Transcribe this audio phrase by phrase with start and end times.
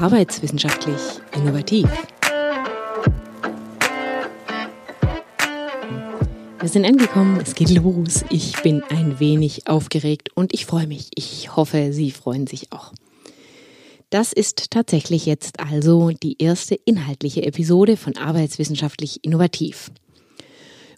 [0.00, 1.00] Arbeitswissenschaftlich
[1.34, 1.88] innovativ.
[6.60, 8.24] Wir sind angekommen, es geht los.
[8.30, 11.10] Ich bin ein wenig aufgeregt und ich freue mich.
[11.16, 12.92] Ich hoffe, Sie freuen sich auch.
[14.10, 19.90] Das ist tatsächlich jetzt also die erste inhaltliche Episode von Arbeitswissenschaftlich Innovativ.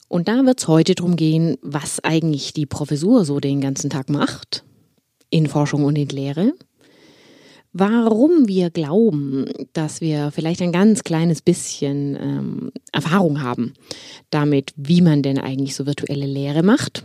[0.09, 4.11] Und da wird es heute darum gehen, was eigentlich die Professur so den ganzen Tag
[4.11, 4.62] macht,
[5.30, 6.53] in Forschung und in Lehre,
[7.73, 13.75] warum wir glauben, dass wir vielleicht ein ganz kleines bisschen ähm, Erfahrung haben
[14.31, 17.04] damit, wie man denn eigentlich so virtuelle Lehre macht.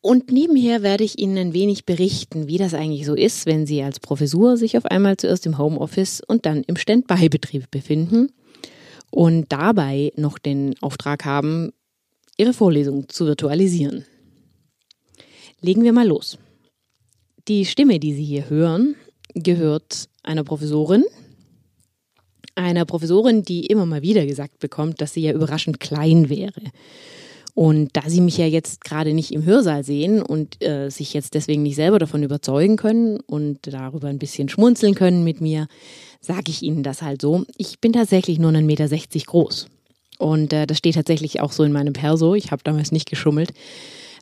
[0.00, 3.82] Und nebenher werde ich Ihnen ein wenig berichten, wie das eigentlich so ist, wenn Sie
[3.82, 8.30] als Professur sich auf einmal zuerst im Homeoffice und dann im Standby-Betrieb befinden
[9.10, 11.72] und dabei noch den Auftrag haben,
[12.36, 14.04] Ihre Vorlesung zu virtualisieren.
[15.60, 16.38] Legen wir mal los.
[17.48, 18.94] Die Stimme, die Sie hier hören,
[19.34, 21.04] gehört einer Professorin,
[22.54, 26.60] einer Professorin, die immer mal wieder gesagt bekommt, dass sie ja überraschend klein wäre.
[27.54, 31.34] Und da Sie mich ja jetzt gerade nicht im Hörsaal sehen und äh, sich jetzt
[31.34, 35.68] deswegen nicht selber davon überzeugen können und darüber ein bisschen schmunzeln können mit mir,
[36.20, 37.44] sage ich Ihnen das halt so.
[37.56, 39.68] Ich bin tatsächlich nur 1,60 Meter groß.
[40.18, 42.34] Und äh, das steht tatsächlich auch so in meinem Perso.
[42.34, 43.54] Ich habe damals nicht geschummelt.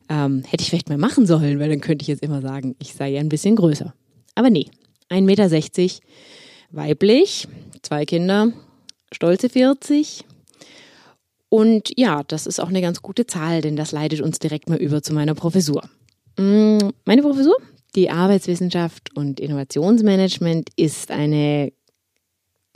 [0.09, 2.95] Ähm, hätte ich vielleicht mal machen sollen, weil dann könnte ich jetzt immer sagen, ich
[2.95, 3.93] sei ja ein bisschen größer.
[4.35, 4.67] Aber nee,
[5.11, 6.07] 1,60 Meter,
[6.71, 7.49] weiblich,
[7.83, 8.53] zwei Kinder,
[9.13, 10.25] stolze 40.
[11.49, 14.79] Und ja, das ist auch eine ganz gute Zahl, denn das leitet uns direkt mal
[14.79, 15.89] über zu meiner Professur.
[16.39, 17.57] Mm, meine Professur,
[17.95, 21.73] die Arbeitswissenschaft und Innovationsmanagement, ist eine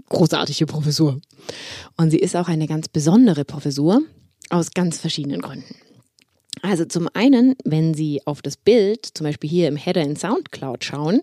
[0.08, 1.20] großartige Professur.
[1.96, 4.02] Und sie ist auch eine ganz besondere Professur
[4.50, 5.74] aus ganz verschiedenen Gründen.
[6.62, 10.84] Also zum einen, wenn Sie auf das Bild, zum Beispiel hier im Header in SoundCloud
[10.84, 11.22] schauen,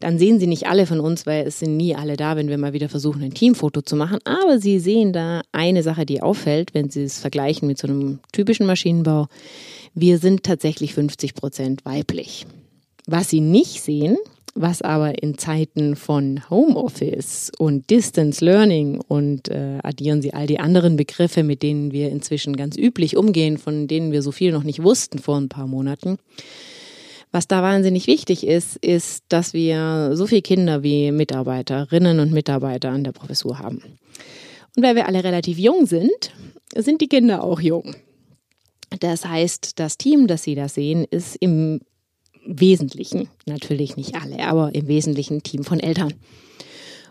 [0.00, 2.58] dann sehen Sie nicht alle von uns, weil es sind nie alle da, wenn wir
[2.58, 4.18] mal wieder versuchen, ein Teamfoto zu machen.
[4.24, 8.20] Aber Sie sehen da eine Sache, die auffällt, wenn Sie es vergleichen mit so einem
[8.32, 9.26] typischen Maschinenbau.
[9.94, 12.46] Wir sind tatsächlich 50 Prozent weiblich.
[13.06, 14.18] Was Sie nicht sehen,
[14.60, 20.58] was aber in Zeiten von Homeoffice und Distance Learning und äh, addieren Sie all die
[20.58, 24.64] anderen Begriffe, mit denen wir inzwischen ganz üblich umgehen, von denen wir so viel noch
[24.64, 26.18] nicht wussten vor ein paar Monaten.
[27.30, 32.90] Was da wahnsinnig wichtig ist, ist, dass wir so viele Kinder wie Mitarbeiterinnen und Mitarbeiter
[32.90, 33.82] an der Professur haben.
[34.76, 36.32] Und weil wir alle relativ jung sind,
[36.74, 37.94] sind die Kinder auch jung.
[39.00, 41.80] Das heißt, das Team, das Sie da sehen, ist im
[42.48, 46.14] Wesentlichen, natürlich nicht alle, aber im Wesentlichen Team von Eltern.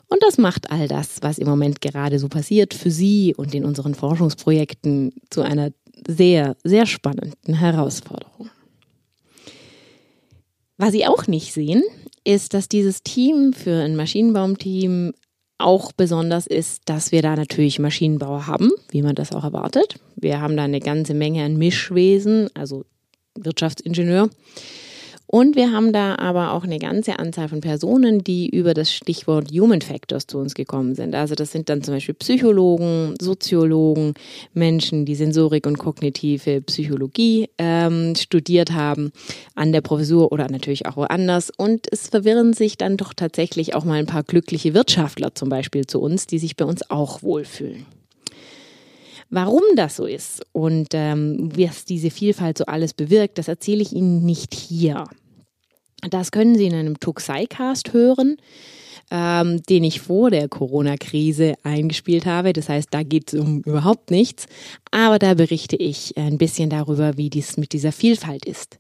[0.08, 3.66] Und das macht all das, was im Moment gerade so passiert, für Sie und in
[3.66, 5.72] unseren Forschungsprojekten zu einer
[6.08, 8.50] sehr, sehr spannenden Herausforderung.
[10.78, 11.84] Was Sie auch nicht sehen,
[12.24, 15.14] ist, dass dieses Team für ein Maschinenbaumteam
[15.60, 20.00] auch besonders ist, dass wir da natürlich Maschinenbauer haben, wie man das auch erwartet.
[20.16, 22.86] Wir haben da eine ganze Menge an Mischwesen, also
[23.36, 24.30] Wirtschaftsingenieur.
[25.28, 29.52] Und wir haben da aber auch eine ganze Anzahl von Personen, die über das Stichwort
[29.52, 31.14] Human Factors zu uns gekommen sind.
[31.16, 34.14] Also das sind dann zum Beispiel Psychologen, Soziologen,
[34.54, 39.12] Menschen, die Sensorik und kognitive Psychologie ähm, studiert haben
[39.54, 41.52] an der Professur oder natürlich auch woanders.
[41.56, 45.86] Und es verwirren sich dann doch tatsächlich auch mal ein paar glückliche Wirtschaftler zum Beispiel
[45.86, 47.86] zu uns, die sich bei uns auch wohlfühlen.
[49.30, 53.92] Warum das so ist und ähm, was diese Vielfalt so alles bewirkt, das erzähle ich
[53.92, 55.04] Ihnen nicht hier.
[56.10, 58.38] Das können Sie in einem Tuxai-Cast hören,
[59.12, 62.54] ähm, den ich vor der Corona-Krise eingespielt habe.
[62.54, 64.46] Das heißt, da geht es um überhaupt nichts.
[64.92, 68.78] Aber da berichte ich ein bisschen darüber, wie dies mit dieser Vielfalt ist.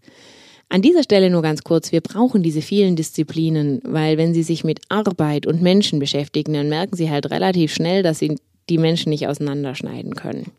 [0.69, 4.63] An dieser Stelle nur ganz kurz, wir brauchen diese vielen Disziplinen, weil wenn Sie sich
[4.63, 8.36] mit Arbeit und Menschen beschäftigen, dann merken Sie halt relativ schnell, dass Sie
[8.69, 10.51] die Menschen nicht auseinanderschneiden können.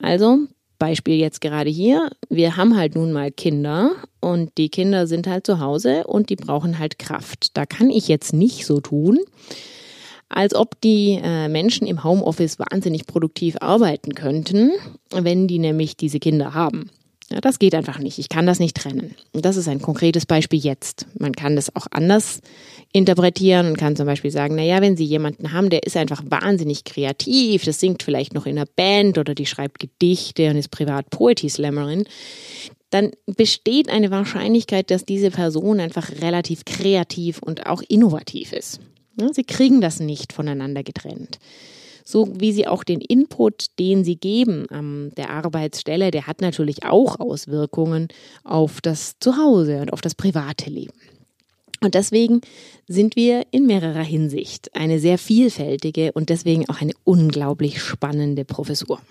[0.00, 0.38] Also,
[0.78, 5.44] Beispiel jetzt gerade hier, wir haben halt nun mal Kinder und die Kinder sind halt
[5.44, 7.56] zu Hause und die brauchen halt Kraft.
[7.56, 9.18] Da kann ich jetzt nicht so tun,
[10.28, 14.70] als ob die äh, Menschen im Homeoffice wahnsinnig produktiv arbeiten könnten,
[15.10, 16.90] wenn die nämlich diese Kinder haben.
[17.30, 18.18] Ja, das geht einfach nicht.
[18.18, 19.14] Ich kann das nicht trennen.
[19.32, 21.06] Das ist ein konkretes Beispiel jetzt.
[21.18, 22.40] Man kann das auch anders
[22.92, 26.22] interpretieren und kann zum Beispiel sagen, na ja, wenn Sie jemanden haben, der ist einfach
[26.26, 30.70] wahnsinnig kreativ, das singt vielleicht noch in einer Band oder die schreibt Gedichte und ist
[30.70, 32.04] privat Poetry Slammerin,
[32.88, 38.80] dann besteht eine Wahrscheinlichkeit, dass diese Person einfach relativ kreativ und auch innovativ ist.
[39.32, 41.38] Sie kriegen das nicht voneinander getrennt
[42.08, 46.84] so wie sie auch den Input, den sie geben an der Arbeitsstelle, der hat natürlich
[46.84, 48.08] auch Auswirkungen
[48.44, 50.94] auf das Zuhause und auf das private Leben.
[51.82, 52.40] Und deswegen
[52.88, 59.02] sind wir in mehrerer Hinsicht eine sehr vielfältige und deswegen auch eine unglaublich spannende Professur.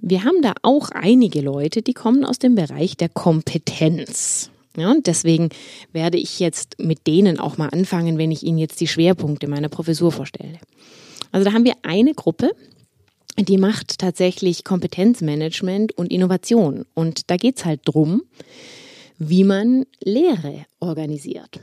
[0.00, 4.50] Wir haben da auch einige Leute, die kommen aus dem Bereich der Kompetenz.
[4.74, 5.50] Ja, und deswegen
[5.92, 9.68] werde ich jetzt mit denen auch mal anfangen, wenn ich Ihnen jetzt die Schwerpunkte meiner
[9.68, 10.58] Professur vorstelle.
[11.34, 12.52] Also da haben wir eine Gruppe,
[13.36, 16.84] die macht tatsächlich Kompetenzmanagement und Innovation.
[16.94, 18.22] Und da geht's halt drum,
[19.18, 21.58] wie man Lehre organisiert.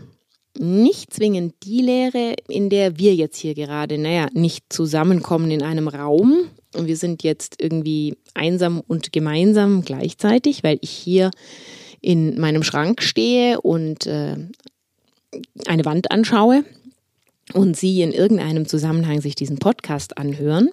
[0.60, 5.88] Nicht zwingend die Lehre, in der wir jetzt hier gerade, naja, nicht zusammenkommen in einem
[5.88, 6.50] Raum.
[6.76, 11.32] Und wir sind jetzt irgendwie einsam und gemeinsam gleichzeitig, weil ich hier
[12.02, 14.36] in meinem Schrank stehe und äh,
[15.66, 16.66] eine Wand anschaue
[17.54, 20.70] und Sie in irgendeinem Zusammenhang sich diesen Podcast anhören.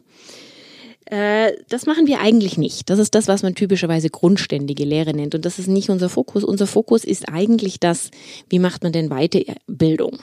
[1.10, 2.90] Äh, das machen wir eigentlich nicht.
[2.90, 5.34] Das ist das, was man typischerweise grundständige Lehre nennt.
[5.34, 6.44] Und das ist nicht unser Fokus.
[6.44, 8.10] Unser Fokus ist eigentlich das,
[8.50, 10.18] wie macht man denn Weiterbildung?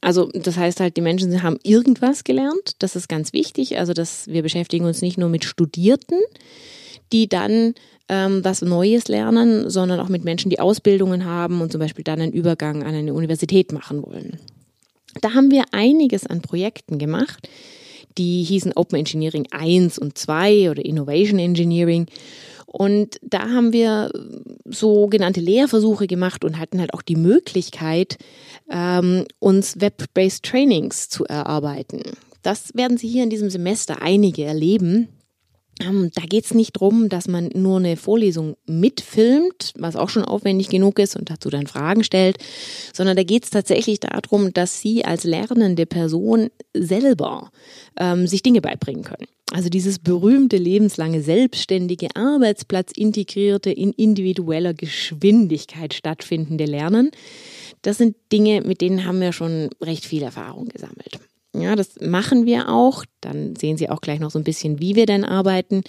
[0.00, 2.76] Also das heißt halt, die Menschen haben irgendwas gelernt.
[2.78, 3.78] Das ist ganz wichtig.
[3.78, 6.18] Also dass wir beschäftigen uns nicht nur mit Studierten,
[7.12, 7.74] die dann
[8.08, 12.20] ähm, was Neues lernen, sondern auch mit Menschen, die Ausbildungen haben und zum Beispiel dann
[12.20, 14.38] einen Übergang an eine Universität machen wollen.
[15.20, 17.48] Da haben wir einiges an Projekten gemacht
[18.18, 22.06] die hießen Open Engineering 1 und 2 oder Innovation Engineering.
[22.66, 24.12] Und da haben wir
[24.64, 28.18] sogenannte Lehrversuche gemacht und hatten halt auch die Möglichkeit,
[28.70, 32.02] ähm, uns Web-based Trainings zu erarbeiten.
[32.42, 35.08] Das werden Sie hier in diesem Semester einige erleben.
[35.80, 40.24] Ähm, da geht es nicht darum, dass man nur eine Vorlesung mitfilmt, was auch schon
[40.24, 42.38] aufwendig genug ist und dazu dann Fragen stellt,
[42.92, 47.50] sondern da geht es tatsächlich darum, dass Sie als lernende Person selber
[47.98, 49.26] ähm, sich Dinge beibringen können.
[49.52, 57.10] Also dieses berühmte lebenslange selbstständige Arbeitsplatz integrierte in individueller Geschwindigkeit stattfindende Lernen.
[57.82, 61.18] Das sind Dinge, mit denen haben wir schon recht viel Erfahrung gesammelt.
[61.54, 63.04] Ja, das machen wir auch.
[63.20, 65.82] Dann sehen Sie auch gleich noch so ein bisschen, wie wir denn arbeiten.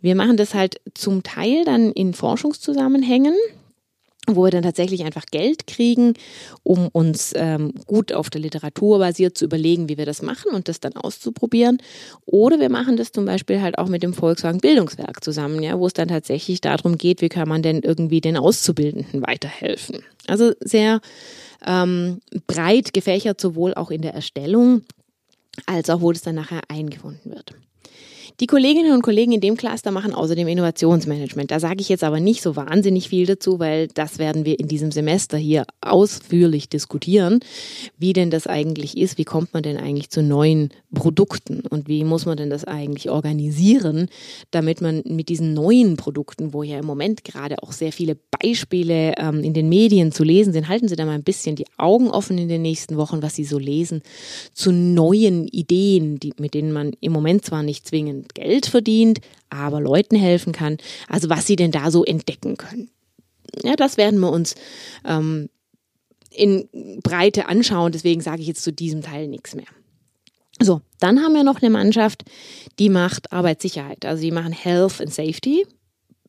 [0.00, 3.34] Wir machen das halt zum Teil dann in Forschungszusammenhängen
[4.28, 6.14] wo wir dann tatsächlich einfach Geld kriegen,
[6.62, 10.68] um uns ähm, gut auf der Literatur basiert zu überlegen, wie wir das machen und
[10.68, 11.78] das dann auszuprobieren.
[12.24, 15.86] Oder wir machen das zum Beispiel halt auch mit dem Volkswagen Bildungswerk zusammen, ja, wo
[15.86, 20.04] es dann tatsächlich darum geht, wie kann man denn irgendwie den Auszubildenden weiterhelfen.
[20.28, 21.00] Also sehr
[21.66, 24.82] ähm, breit gefächert, sowohl auch in der Erstellung
[25.66, 27.54] als auch wo das dann nachher eingefunden wird.
[28.40, 31.50] Die Kolleginnen und Kollegen in dem Cluster machen außerdem Innovationsmanagement.
[31.50, 34.68] Da sage ich jetzt aber nicht so wahnsinnig viel dazu, weil das werden wir in
[34.68, 37.40] diesem Semester hier ausführlich diskutieren,
[37.98, 42.04] wie denn das eigentlich ist, wie kommt man denn eigentlich zu neuen Produkten und wie
[42.04, 44.08] muss man denn das eigentlich organisieren,
[44.50, 49.14] damit man mit diesen neuen Produkten, wo ja im Moment gerade auch sehr viele Beispiele
[49.18, 52.08] ähm, in den Medien zu lesen sind, halten Sie da mal ein bisschen die Augen
[52.08, 54.02] offen in den nächsten Wochen, was Sie so lesen,
[54.52, 59.20] zu neuen Ideen, die, mit denen man im Moment zwar nicht zwingend Geld verdient,
[59.50, 60.78] aber Leuten helfen kann.
[61.08, 62.90] Also was sie denn da so entdecken können.
[63.62, 64.54] Ja, das werden wir uns
[65.04, 65.48] ähm,
[66.30, 66.68] in
[67.02, 67.92] Breite anschauen.
[67.92, 69.66] Deswegen sage ich jetzt zu diesem Teil nichts mehr.
[70.60, 72.24] So, dann haben wir noch eine Mannschaft,
[72.78, 74.04] die macht Arbeitssicherheit.
[74.04, 75.66] Also die machen Health and Safety.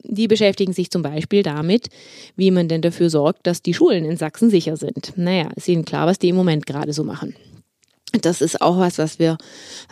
[0.05, 1.87] Die beschäftigen sich zum Beispiel damit,
[2.35, 5.13] wie man denn dafür sorgt, dass die Schulen in Sachsen sicher sind.
[5.15, 7.35] Naja, ist ihnen klar, was die im Moment gerade so machen.
[8.21, 9.38] Das ist auch was, was wir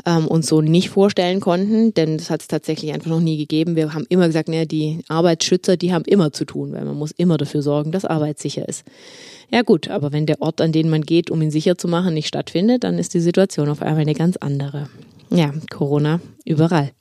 [0.06, 3.76] ähm, uns so nicht vorstellen konnten, denn das hat es tatsächlich einfach noch nie gegeben.
[3.76, 7.12] Wir haben immer gesagt, naja, die Arbeitsschützer, die haben immer zu tun, weil man muss
[7.12, 8.86] immer dafür sorgen, dass Arbeit sicher ist.
[9.50, 12.14] Ja gut, aber wenn der Ort, an den man geht, um ihn sicher zu machen,
[12.14, 14.88] nicht stattfindet, dann ist die Situation auf einmal eine ganz andere.
[15.32, 16.92] Ja, Corona überall.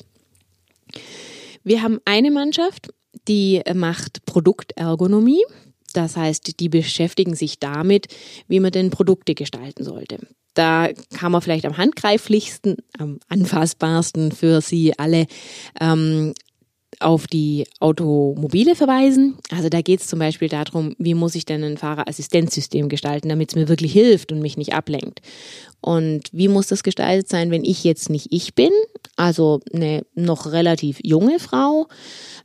[1.64, 2.88] Wir haben eine Mannschaft,
[3.28, 5.44] die macht Produktergonomie.
[5.92, 8.06] Das heißt, die beschäftigen sich damit,
[8.48, 10.18] wie man denn Produkte gestalten sollte.
[10.60, 15.26] Da kann man vielleicht am handgreiflichsten, am anfassbarsten für Sie alle
[15.80, 16.34] ähm,
[16.98, 19.38] auf die Automobile verweisen.
[19.50, 23.48] Also da geht es zum Beispiel darum, wie muss ich denn ein Fahrerassistenzsystem gestalten, damit
[23.48, 25.22] es mir wirklich hilft und mich nicht ablenkt.
[25.80, 28.72] Und wie muss das gestaltet sein, wenn ich jetzt nicht ich bin,
[29.16, 31.88] also eine noch relativ junge Frau,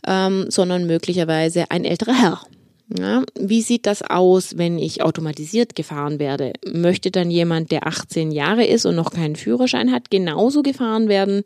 [0.08, 2.42] ähm, sondern möglicherweise ein älterer Herr.
[2.88, 6.54] Ja, wie sieht das aus, wenn ich automatisiert gefahren werde?
[6.72, 11.42] Möchte dann jemand, der 18 Jahre ist und noch keinen Führerschein hat, genauso gefahren werden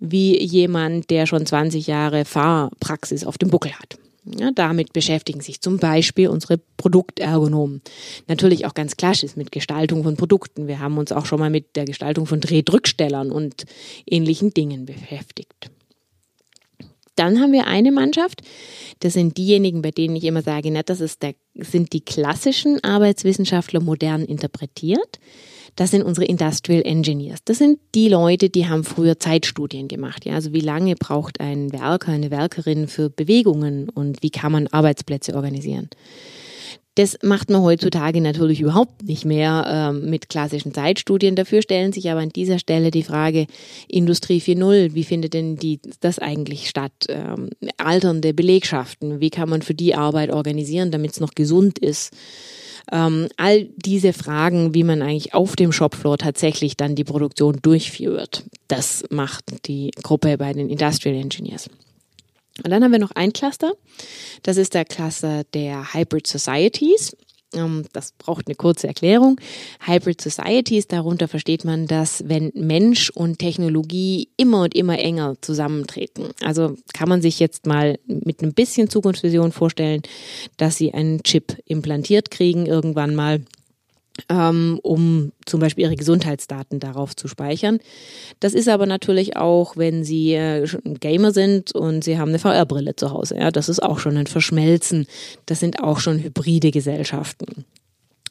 [0.00, 3.98] wie jemand, der schon 20 Jahre Fahrpraxis auf dem Buckel hat?
[4.38, 7.82] Ja, damit beschäftigen sich zum Beispiel unsere Produktergonomen.
[8.26, 10.68] Natürlich auch ganz klassisch mit Gestaltung von Produkten.
[10.68, 13.64] Wir haben uns auch schon mal mit der Gestaltung von Drehdrückstellern und
[14.06, 15.70] ähnlichen Dingen beschäftigt.
[17.18, 18.42] Dann haben wir eine Mannschaft,
[19.00, 22.82] das sind diejenigen, bei denen ich immer sage, na, das ist der, sind die klassischen
[22.84, 25.18] Arbeitswissenschaftler modern interpretiert.
[25.74, 27.40] Das sind unsere Industrial Engineers.
[27.44, 30.24] Das sind die Leute, die haben früher Zeitstudien gemacht.
[30.24, 34.66] Ja, also wie lange braucht ein Werker, eine Werkerin für Bewegungen und wie kann man
[34.68, 35.88] Arbeitsplätze organisieren?
[36.98, 41.36] Das macht man heutzutage natürlich überhaupt nicht mehr ähm, mit klassischen Zeitstudien.
[41.36, 43.46] Dafür stellen sich aber an dieser Stelle die Frage
[43.86, 46.90] Industrie 4.0, wie findet denn die, das eigentlich statt?
[47.08, 52.12] Ähm, alternde Belegschaften, wie kann man für die Arbeit organisieren, damit es noch gesund ist?
[52.90, 58.42] Ähm, all diese Fragen, wie man eigentlich auf dem Shopfloor tatsächlich dann die Produktion durchführt,
[58.66, 61.70] das macht die Gruppe bei den Industrial Engineers.
[62.64, 63.72] Und dann haben wir noch ein Cluster.
[64.42, 67.16] Das ist der Cluster der Hybrid Societies.
[67.54, 69.40] Ähm, das braucht eine kurze Erklärung.
[69.86, 76.30] Hybrid Societies, darunter versteht man, dass wenn Mensch und Technologie immer und immer enger zusammentreten.
[76.42, 80.02] Also kann man sich jetzt mal mit ein bisschen Zukunftsvision vorstellen,
[80.56, 83.40] dass sie einen Chip implantiert kriegen irgendwann mal
[84.28, 87.78] um zum Beispiel ihre Gesundheitsdaten darauf zu speichern.
[88.40, 90.66] Das ist aber natürlich auch, wenn Sie äh,
[91.00, 93.36] Gamer sind und Sie haben eine VR-Brille zu Hause.
[93.36, 95.06] Ja, das ist auch schon ein Verschmelzen.
[95.46, 97.64] Das sind auch schon hybride Gesellschaften.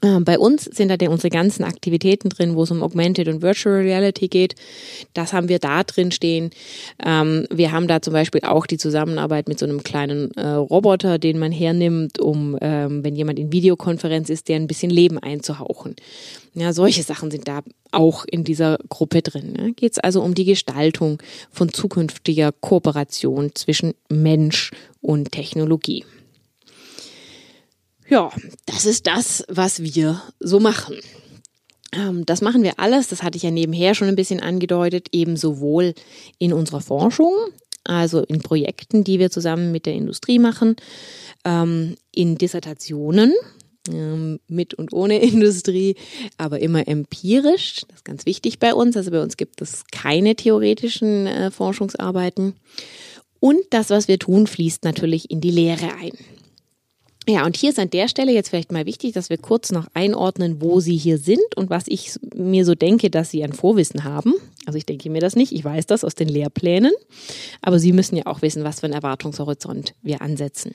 [0.04, 3.78] Ähm, bei uns sind da unsere ganzen Aktivitäten drin, wo es um Augmented und Virtual
[3.78, 4.56] Reality geht.
[5.14, 6.52] Das haben wir da drin stehen.
[7.04, 11.18] Ähm, wir haben da zum Beispiel auch die Zusammenarbeit mit so einem kleinen äh, Roboter,
[11.18, 15.96] den man hernimmt, um, ähm, wenn jemand in Videokonferenz ist, der ein bisschen Leben einzuhauchen.
[16.54, 17.62] Ja, solche Sachen sind da
[17.92, 19.54] auch in dieser Gruppe drin.
[19.54, 19.74] Ne?
[19.74, 26.04] Geht es also um die Gestaltung von zukünftiger Kooperation zwischen Mensch und Technologie.
[28.10, 28.32] Ja,
[28.66, 30.96] das ist das, was wir so machen.
[31.92, 35.38] Ähm, das machen wir alles, das hatte ich ja nebenher schon ein bisschen angedeutet, eben
[35.38, 35.94] sowohl
[36.38, 37.34] in unserer Forschung,
[37.84, 40.76] also in Projekten, die wir zusammen mit der Industrie machen,
[41.44, 43.34] ähm, in Dissertationen,
[43.90, 45.96] ähm, mit und ohne Industrie,
[46.38, 47.82] aber immer empirisch.
[47.88, 48.96] Das ist ganz wichtig bei uns.
[48.98, 52.56] Also bei uns gibt es keine theoretischen äh, Forschungsarbeiten.
[53.40, 56.18] Und das, was wir tun, fließt natürlich in die Lehre ein.
[57.30, 59.88] Ja, und hier ist an der Stelle jetzt vielleicht mal wichtig, dass wir kurz noch
[59.94, 64.06] einordnen, wo Sie hier sind und was ich mir so denke, dass Sie ein Vorwissen
[64.06, 64.34] haben.
[64.66, 66.94] Also ich denke mir das nicht, ich weiß das aus den Lehrplänen,
[67.62, 70.74] aber Sie müssen ja auch wissen, was für einen Erwartungshorizont wir ansetzen.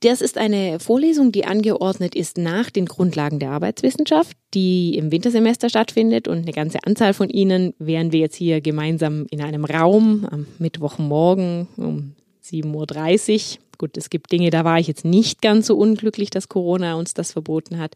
[0.00, 5.70] Das ist eine Vorlesung, die angeordnet ist nach den Grundlagen der Arbeitswissenschaft, die im Wintersemester
[5.70, 10.26] stattfindet und eine ganze Anzahl von Ihnen wären wir jetzt hier gemeinsam in einem Raum
[10.30, 12.14] am Mittwochmorgen um
[12.44, 16.48] 7.30 Uhr Gut, es gibt Dinge, da war ich jetzt nicht ganz so unglücklich, dass
[16.48, 17.94] Corona uns das verboten hat.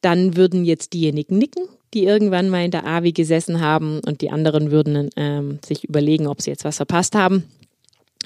[0.00, 4.30] Dann würden jetzt diejenigen nicken, die irgendwann mal in der AWI gesessen haben und die
[4.30, 7.44] anderen würden ähm, sich überlegen, ob sie jetzt was verpasst haben.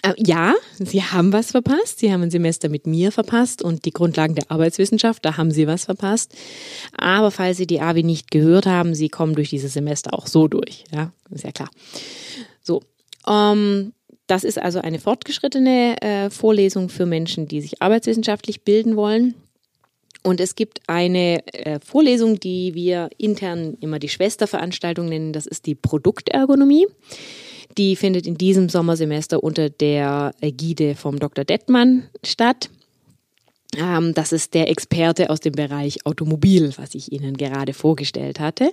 [0.02, 1.98] Äh, ja, sie haben was verpasst.
[1.98, 5.66] Sie haben ein Semester mit mir verpasst und die Grundlagen der Arbeitswissenschaft, da haben sie
[5.66, 6.34] was verpasst.
[6.96, 10.48] Aber falls Sie die AWI nicht gehört haben, Sie kommen durch dieses Semester auch so
[10.48, 10.84] durch.
[10.92, 11.70] Ja, ist ja klar.
[12.62, 12.82] So.
[13.26, 13.92] Ähm,
[14.26, 19.34] das ist also eine fortgeschrittene äh, Vorlesung für Menschen, die sich arbeitswissenschaftlich bilden wollen.
[20.22, 25.32] Und es gibt eine äh, Vorlesung, die wir intern immer die Schwesterveranstaltung nennen.
[25.32, 26.86] Das ist die Produktergonomie.
[27.78, 31.44] Die findet in diesem Sommersemester unter der Ägide vom Dr.
[31.44, 32.70] Dettmann statt.
[33.76, 38.72] Ähm, das ist der Experte aus dem Bereich Automobil, was ich Ihnen gerade vorgestellt hatte.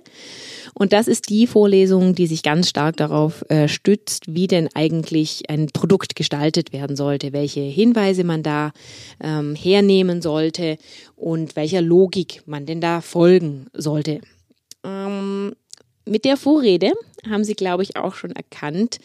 [0.74, 5.50] Und das ist die Vorlesung, die sich ganz stark darauf äh, stützt, wie denn eigentlich
[5.50, 8.72] ein Produkt gestaltet werden sollte, welche Hinweise man da
[9.22, 10.78] ähm, hernehmen sollte
[11.16, 14.22] und welcher Logik man denn da folgen sollte.
[14.84, 15.54] Ähm,
[16.06, 16.92] mit der Vorrede
[17.30, 19.00] haben Sie, glaube ich, auch schon erkannt,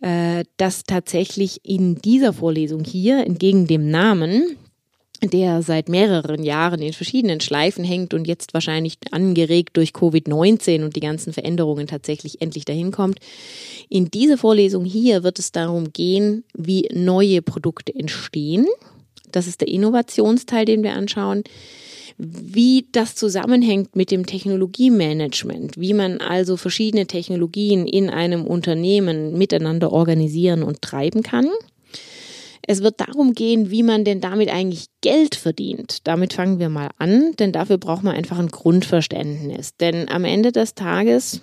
[0.00, 4.56] äh, dass tatsächlich in dieser Vorlesung hier, entgegen dem Namen,
[5.22, 10.94] der seit mehreren Jahren in verschiedenen Schleifen hängt und jetzt wahrscheinlich angeregt durch Covid-19 und
[10.94, 13.18] die ganzen Veränderungen tatsächlich endlich dahin kommt.
[13.88, 18.66] In dieser Vorlesung hier wird es darum gehen, wie neue Produkte entstehen.
[19.32, 21.42] Das ist der Innovationsteil, den wir anschauen.
[22.16, 29.92] Wie das zusammenhängt mit dem Technologiemanagement, wie man also verschiedene Technologien in einem Unternehmen miteinander
[29.92, 31.48] organisieren und treiben kann.
[32.70, 36.06] Es wird darum gehen, wie man denn damit eigentlich Geld verdient.
[36.06, 39.74] Damit fangen wir mal an, denn dafür braucht man einfach ein Grundverständnis.
[39.78, 41.40] Denn am Ende des Tages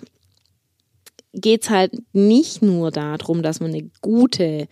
[1.32, 4.68] geht es halt nicht nur darum, dass man eine gute,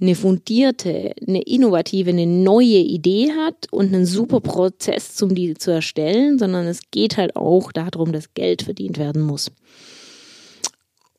[0.00, 5.70] eine fundierte, eine innovative, eine neue Idee hat und einen super Prozess, um die zu
[5.70, 9.52] erstellen, sondern es geht halt auch darum, dass Geld verdient werden muss.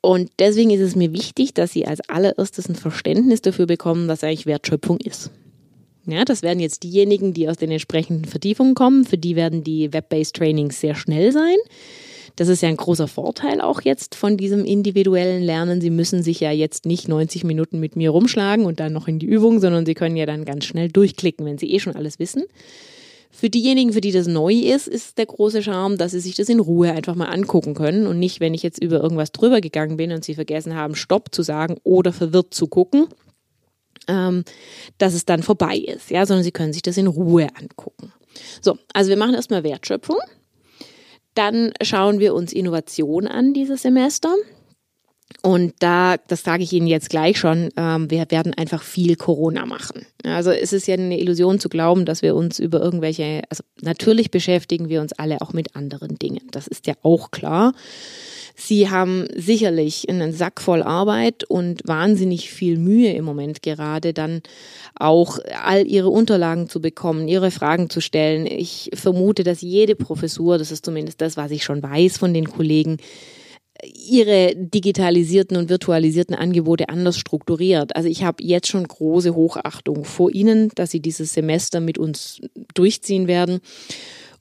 [0.02, 4.24] Und deswegen ist es mir wichtig, dass Sie als allererstes ein Verständnis dafür bekommen, was
[4.24, 5.30] eigentlich Wertschöpfung ist.
[6.08, 9.06] Ja, das werden jetzt diejenigen, die aus den entsprechenden Vertiefungen kommen.
[9.06, 11.58] Für die werden die Web-based Trainings sehr schnell sein.
[12.36, 15.82] Das ist ja ein großer Vorteil auch jetzt von diesem individuellen Lernen.
[15.82, 19.20] Sie müssen sich ja jetzt nicht 90 Minuten mit mir rumschlagen und dann noch in
[19.20, 22.18] die Übung, sondern Sie können ja dann ganz schnell durchklicken, wenn Sie eh schon alles
[22.18, 22.44] wissen.
[23.32, 26.50] Für diejenigen, für die das neu ist, ist der große Charme, dass sie sich das
[26.50, 29.98] in Ruhe einfach mal angucken können und nicht, wenn ich jetzt über irgendwas drüber gegangen
[29.98, 33.08] bin und sie vergessen haben, Stopp zu sagen oder verwirrt zu gucken,
[34.08, 34.44] ähm,
[34.98, 38.12] dass es dann vorbei ist, ja, sondern sie können sich das in Ruhe angucken.
[38.62, 40.18] So, also wir machen erstmal Wertschöpfung.
[41.34, 44.36] Dann schauen wir uns Innovation an dieses Semester.
[45.42, 49.66] Und da, das sage ich Ihnen jetzt gleich schon, ähm, wir werden einfach viel Corona
[49.66, 50.06] machen.
[50.24, 54.30] Also es ist ja eine Illusion zu glauben, dass wir uns über irgendwelche, also natürlich
[54.30, 56.48] beschäftigen wir uns alle auch mit anderen Dingen.
[56.52, 57.74] Das ist ja auch klar.
[58.56, 64.42] Sie haben sicherlich einen Sack voll Arbeit und wahnsinnig viel Mühe im Moment gerade, dann
[64.96, 68.46] auch all ihre Unterlagen zu bekommen, ihre Fragen zu stellen.
[68.46, 72.50] Ich vermute, dass jede Professur, das ist zumindest das, was ich schon weiß von den
[72.50, 72.98] Kollegen,
[73.84, 77.96] ihre digitalisierten und virtualisierten Angebote anders strukturiert.
[77.96, 82.42] Also ich habe jetzt schon große Hochachtung vor Ihnen, dass Sie dieses Semester mit uns
[82.74, 83.60] durchziehen werden.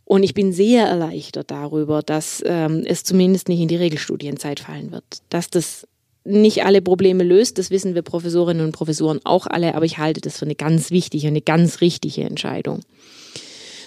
[0.04, 4.90] Und ich bin sehr erleichtert darüber, dass ähm, es zumindest nicht in die Regelstudienzeit fallen
[4.90, 5.04] wird.
[5.28, 5.86] Dass das
[6.24, 10.20] nicht alle Probleme löst, das wissen wir Professorinnen und Professoren auch alle, aber ich halte
[10.20, 12.80] das für eine ganz wichtige, eine ganz richtige Entscheidung.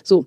[0.04, 0.26] So,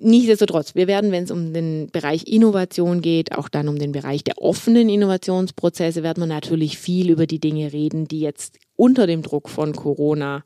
[0.00, 4.22] Nichtsdestotrotz, wir werden, wenn es um den Bereich Innovation geht, auch dann um den Bereich
[4.22, 9.22] der offenen Innovationsprozesse, werden wir natürlich viel über die Dinge reden, die jetzt unter dem
[9.22, 10.44] Druck von Corona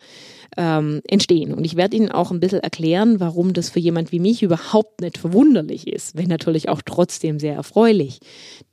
[0.57, 1.53] ähm, entstehen.
[1.53, 5.03] Und ich werde Ihnen auch ein bisschen erklären, warum das für jemand wie mich überhaupt
[5.03, 8.21] nicht verwunderlich ist, wenn natürlich auch trotzdem sehr erfreulich,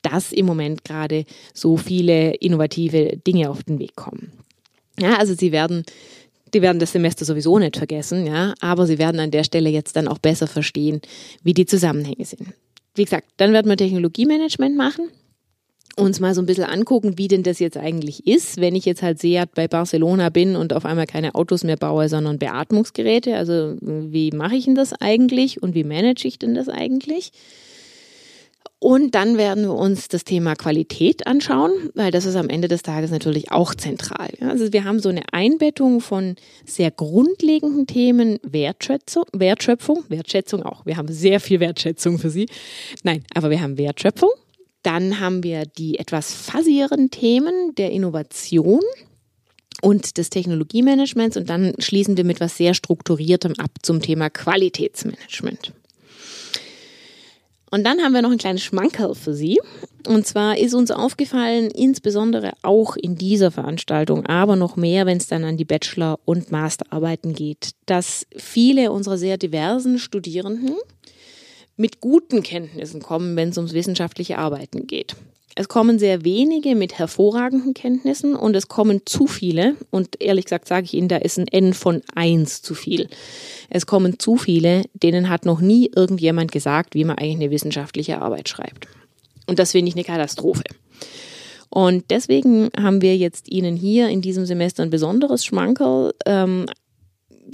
[0.02, 4.32] dass im Moment gerade so viele innovative Dinge auf den Weg kommen.
[4.98, 5.84] Ja, also Sie werden
[6.54, 9.96] die werden das Semester sowieso nicht vergessen, ja, aber sie werden an der Stelle jetzt
[9.96, 11.02] dann auch besser verstehen,
[11.44, 12.54] wie die Zusammenhänge sind.
[12.96, 15.10] Wie gesagt, dann werden wir Technologiemanagement machen,
[15.96, 19.02] uns mal so ein bisschen angucken, wie denn das jetzt eigentlich ist, wenn ich jetzt
[19.02, 23.36] halt Seat bei Barcelona bin und auf einmal keine Autos mehr baue, sondern Beatmungsgeräte.
[23.36, 27.32] Also wie mache ich denn das eigentlich und wie manage ich denn das eigentlich?
[28.82, 32.82] Und dann werden wir uns das Thema Qualität anschauen, weil das ist am Ende des
[32.82, 34.30] Tages natürlich auch zentral.
[34.40, 40.86] Also wir haben so eine Einbettung von sehr grundlegenden Themen, Wertschätzung, Wertschöpfung, Wertschätzung auch.
[40.86, 42.48] Wir haben sehr viel Wertschätzung für Sie.
[43.04, 44.30] Nein, aber wir haben Wertschöpfung.
[44.82, 48.80] Dann haben wir die etwas fassierenden Themen der Innovation
[49.82, 55.74] und des Technologiemanagements und dann schließen wir mit was sehr strukturiertem ab zum Thema Qualitätsmanagement.
[57.72, 59.60] Und dann haben wir noch ein kleines Schmankerl für Sie.
[60.08, 65.28] Und zwar ist uns aufgefallen, insbesondere auch in dieser Veranstaltung, aber noch mehr, wenn es
[65.28, 70.76] dann an die Bachelor- und Masterarbeiten geht, dass viele unserer sehr diversen Studierenden
[71.76, 75.16] mit guten Kenntnissen kommen, wenn es ums wissenschaftliche Arbeiten geht.
[75.60, 79.76] Es kommen sehr wenige mit hervorragenden Kenntnissen und es kommen zu viele.
[79.90, 83.10] Und ehrlich gesagt sage ich Ihnen, da ist ein N von eins zu viel.
[83.70, 88.22] Es kommen zu viele, denen hat noch nie irgendjemand gesagt, wie man eigentlich eine wissenschaftliche
[88.22, 88.88] Arbeit schreibt.
[89.48, 90.64] Und das finde ich eine Katastrophe.
[91.70, 96.68] Und deswegen haben wir jetzt Ihnen hier in diesem Semester ein besonderes Schmankerl ähm,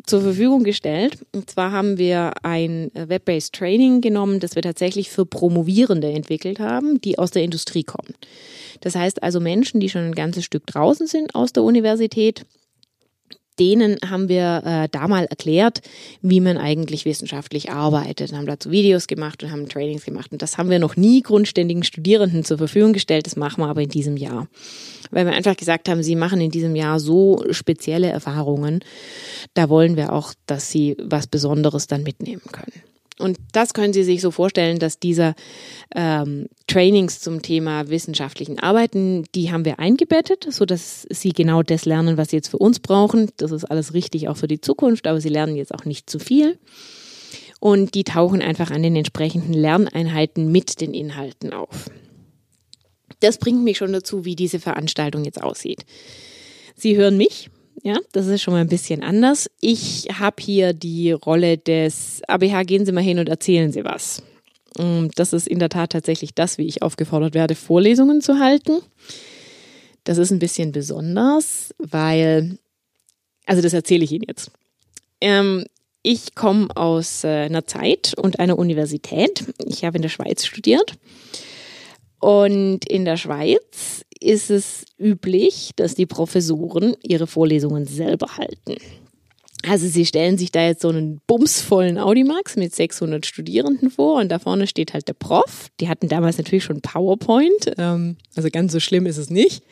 [0.06, 1.26] zur Verfügung gestellt.
[1.34, 7.02] Und zwar haben wir ein Web-based Training genommen, das wir tatsächlich für Promovierende entwickelt haben,
[7.02, 8.14] die aus der Industrie kommen.
[8.82, 12.46] Das heißt also Menschen, die schon ein ganzes Stück draußen sind aus der Universität,
[13.60, 15.82] denen haben wir äh, da mal erklärt,
[16.22, 20.32] wie man eigentlich wissenschaftlich arbeitet, haben dazu Videos gemacht und haben Trainings gemacht.
[20.32, 23.26] Und das haben wir noch nie grundständigen Studierenden zur Verfügung gestellt.
[23.26, 24.48] Das machen wir aber in diesem Jahr.
[25.12, 28.82] Weil wir einfach gesagt haben, sie machen in diesem Jahr so spezielle Erfahrungen.
[29.54, 32.95] Da wollen wir auch, dass sie was Besonderes dann mitnehmen können.
[33.18, 35.36] Und das können Sie sich so vorstellen, dass dieser
[35.96, 41.86] ähm, Trainings zum Thema wissenschaftlichen Arbeiten, die haben wir eingebettet, so dass Sie genau das
[41.86, 43.30] lernen, was Sie jetzt für uns brauchen.
[43.38, 46.20] Das ist alles richtig auch für die Zukunft, aber Sie lernen jetzt auch nicht zu
[46.20, 46.60] viel.
[47.62, 51.90] Und die tauchen einfach an den entsprechenden Lerneinheiten mit den Inhalten auf.
[53.22, 55.86] Das bringt mich schon dazu, wie diese Veranstaltung jetzt aussieht.
[56.76, 57.50] Sie hören mich,
[57.84, 59.50] ja, das ist schon mal ein bisschen anders.
[59.62, 64.24] Ich habe hier die Rolle des ABH, gehen Sie mal hin und erzählen Sie was.
[65.16, 68.82] Das ist in der Tat tatsächlich das, wie ich aufgefordert werde, Vorlesungen zu halten.
[70.04, 72.58] Das ist ein bisschen besonders, weil,
[73.46, 74.52] also das erzähle ich Ihnen jetzt.
[75.22, 75.66] Ähm,
[76.04, 79.46] ich komme aus äh, einer Zeit und einer Universität.
[79.66, 80.94] Ich habe in der Schweiz studiert
[82.20, 88.76] Und in der Schweiz ist es üblich, dass die Professoren ihre Vorlesungen selber halten.
[89.68, 94.30] Also sie stellen sich da jetzt so einen bumsvollen Audimax mit 600 Studierenden vor und
[94.30, 95.70] da vorne steht halt der Prof.
[95.80, 99.64] Die hatten damals natürlich schon PowerPoint, ähm, also ganz so schlimm ist es nicht.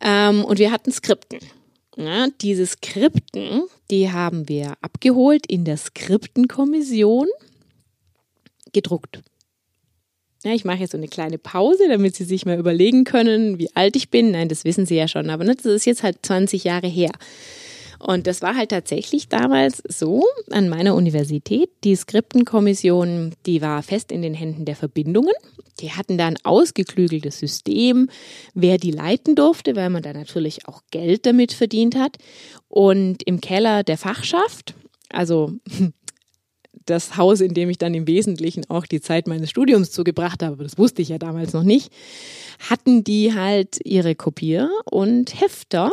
[0.00, 1.40] Ähm, und wir hatten Skripten.
[1.96, 7.26] Ja, diese Skripten, die haben wir abgeholt in der Skriptenkommission,
[8.72, 9.20] gedruckt.
[10.44, 13.74] Ja, ich mache jetzt so eine kleine Pause, damit Sie sich mal überlegen können, wie
[13.76, 14.32] alt ich bin.
[14.32, 17.12] Nein, das wissen Sie ja schon, aber das ist jetzt halt 20 Jahre her.
[18.00, 21.70] Und das war halt tatsächlich damals so an meiner Universität.
[21.84, 25.34] Die Skriptenkommission, die war fest in den Händen der Verbindungen.
[25.78, 28.10] Die hatten da ein ausgeklügeltes System,
[28.54, 32.18] wer die leiten durfte, weil man da natürlich auch Geld damit verdient hat.
[32.68, 34.74] Und im Keller der Fachschaft,
[35.08, 35.52] also
[36.86, 40.62] das Haus, in dem ich dann im Wesentlichen auch die Zeit meines Studiums zugebracht habe,
[40.62, 41.92] das wusste ich ja damals noch nicht,
[42.70, 45.90] hatten die halt ihre Kopier und Hefter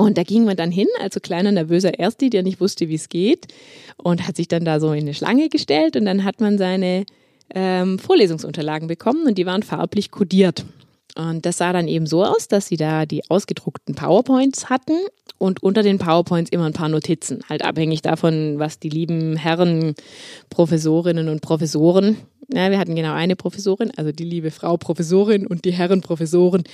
[0.00, 3.08] und da ging man dann hin, also kleiner nervöser Ersti, der nicht wusste, wie es
[3.08, 3.48] geht,
[3.96, 7.04] und hat sich dann da so in eine Schlange gestellt und dann hat man seine
[7.52, 10.64] ähm, Vorlesungsunterlagen bekommen und die waren farblich kodiert.
[11.18, 14.96] Und das sah dann eben so aus, dass sie da die ausgedruckten PowerPoints hatten
[15.36, 19.94] und unter den PowerPoints immer ein paar Notizen, halt abhängig davon, was die lieben Herren,
[20.48, 22.16] Professorinnen und Professoren
[22.50, 26.64] ja, wir hatten genau eine Professorin, also die liebe Frau Professorin und die Herren Professoren,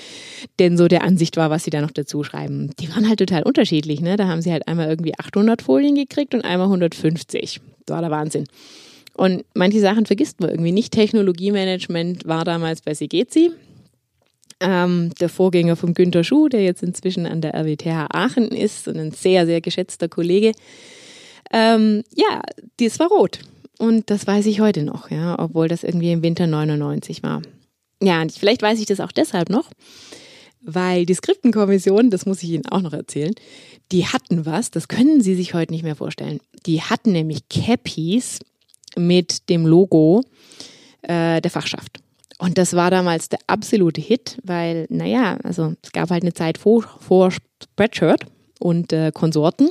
[0.60, 2.70] denn so der Ansicht war, was sie da noch dazu schreiben.
[2.78, 4.00] Die waren halt total unterschiedlich.
[4.00, 4.16] Ne?
[4.16, 7.60] Da haben sie halt einmal irgendwie 800 Folien gekriegt und einmal 150.
[7.86, 8.44] Das war der Wahnsinn.
[9.14, 10.92] Und manche Sachen vergisst man irgendwie nicht.
[10.92, 13.50] Technologiemanagement war damals bei Sigezi.
[14.60, 18.96] Ähm, der Vorgänger von Günter Schuh, der jetzt inzwischen an der RWTH Aachen ist und
[18.96, 20.52] ein sehr, sehr geschätzter Kollege.
[21.52, 22.40] Ähm, ja,
[22.78, 23.40] das war rot.
[23.78, 27.42] Und das weiß ich heute noch, ja, obwohl das irgendwie im Winter 99 war.
[28.02, 29.70] Ja, und vielleicht weiß ich das auch deshalb noch,
[30.60, 33.34] weil die Skriptenkommission, das muss ich Ihnen auch noch erzählen,
[33.92, 36.40] die hatten was, das können Sie sich heute nicht mehr vorstellen.
[36.66, 38.38] Die hatten nämlich Cappies
[38.96, 40.22] mit dem Logo
[41.02, 42.00] äh, der Fachschaft.
[42.38, 46.58] Und das war damals der absolute Hit, weil, naja, also es gab halt eine Zeit
[46.58, 48.26] vor, vor Spreadshirt
[48.58, 49.70] und äh, Konsorten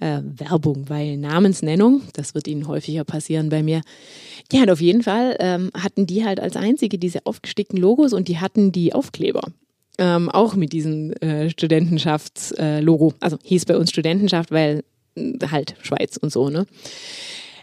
[0.00, 3.82] äh, Werbung, weil Namensnennung, das wird Ihnen häufiger passieren bei mir.
[4.52, 8.28] Ja, und auf jeden Fall ähm, hatten die halt als einzige diese aufgestickten Logos und
[8.28, 9.42] die hatten die Aufkleber.
[9.98, 13.14] Ähm, auch mit diesem äh, Studentenschaftslogo.
[13.20, 14.84] Also hieß bei uns Studentenschaft, weil
[15.14, 16.66] äh, halt Schweiz und so, ne?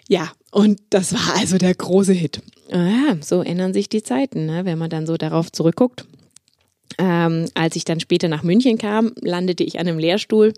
[0.09, 2.41] Ja, und das war also der große Hit.
[2.73, 4.65] Ja, so ändern sich die Zeiten, ne?
[4.65, 6.05] wenn man dann so darauf zurückguckt.
[6.97, 10.53] Ähm, als ich dann später nach München kam, landete ich an einem Lehrstuhl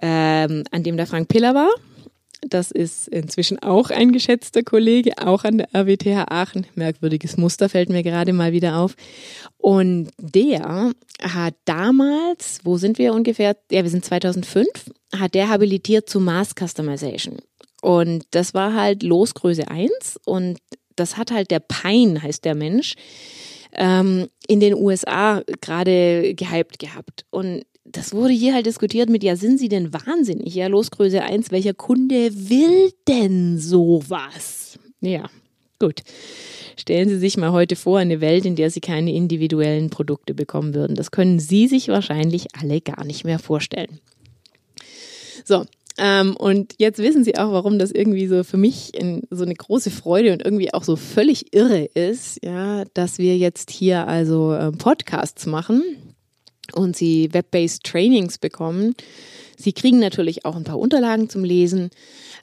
[0.00, 1.70] ähm, an dem der Frank Piller war.
[2.48, 6.66] Das ist inzwischen auch ein geschätzter Kollege, auch an der RWTH Aachen.
[6.74, 8.96] Merkwürdiges Muster fällt mir gerade mal wieder auf.
[9.58, 10.90] Und der
[11.22, 13.56] hat damals, wo sind wir ungefähr?
[13.70, 14.66] Ja, wir sind 2005,
[15.16, 17.36] hat der habilitiert zu Mass Customization.
[17.80, 20.58] Und das war halt Losgröße 1 und
[21.02, 22.94] das hat halt der Pine, heißt der Mensch,
[23.72, 27.26] ähm, in den USA gerade gehypt gehabt.
[27.30, 30.54] Und das wurde hier halt diskutiert mit, ja, sind Sie denn wahnsinnig?
[30.54, 34.78] Ja, Losgröße 1, welcher Kunde will denn sowas?
[35.00, 35.28] Ja,
[35.80, 36.02] gut.
[36.76, 40.74] Stellen Sie sich mal heute vor, eine Welt, in der Sie keine individuellen Produkte bekommen
[40.74, 40.94] würden.
[40.94, 44.00] Das können Sie sich wahrscheinlich alle gar nicht mehr vorstellen.
[45.44, 45.64] So,
[45.98, 49.54] ähm, und jetzt wissen Sie auch, warum das irgendwie so für mich in, so eine
[49.54, 54.54] große Freude und irgendwie auch so völlig irre ist, ja, dass wir jetzt hier also
[54.54, 55.82] äh, Podcasts machen
[56.74, 58.94] und sie Web-based Trainings bekommen.
[59.56, 61.90] Sie kriegen natürlich auch ein paar Unterlagen zum Lesen.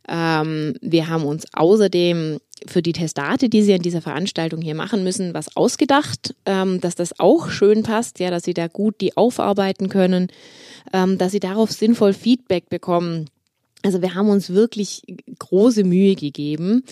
[0.08, 5.04] Ähm, wir haben uns außerdem für die Testate, die Sie an dieser Veranstaltung hier machen
[5.04, 9.18] müssen, was ausgedacht, ähm, dass das auch schön passt, ja, dass Sie da gut die
[9.18, 10.28] aufarbeiten können,
[10.94, 13.30] ähm, dass Sie darauf sinnvoll Feedback bekommen
[13.84, 15.04] also wir haben uns wirklich
[15.40, 16.84] große Mühe gegeben,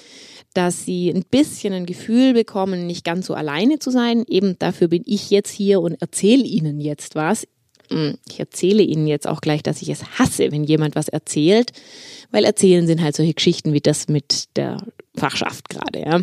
[0.54, 4.24] dass sie ein bisschen ein Gefühl bekommen, nicht ganz so alleine zu sein.
[4.28, 7.46] Eben dafür bin ich jetzt hier und erzähle Ihnen jetzt was.
[7.90, 11.72] Hm, ich erzähle Ihnen jetzt auch gleich, dass ich es hasse, wenn jemand was erzählt,
[12.32, 14.78] weil erzählen sind halt solche Geschichten wie das mit der
[15.16, 16.22] Fachschaft gerade, ja.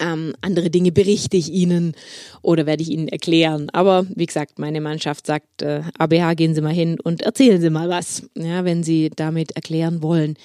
[0.00, 1.94] Ähm, andere Dinge berichte ich Ihnen
[2.42, 3.68] oder werde ich Ihnen erklären.
[3.70, 7.70] Aber wie gesagt, meine Mannschaft sagt, äh, ABH, gehen Sie mal hin und erzählen Sie
[7.70, 10.36] mal was, ja, wenn Sie damit erklären wollen,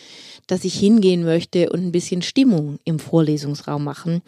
[0.48, 4.22] dass ich hingehen möchte und ein bisschen Stimmung im Vorlesungsraum machen